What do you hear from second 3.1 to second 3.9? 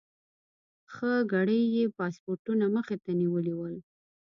نیولي ول.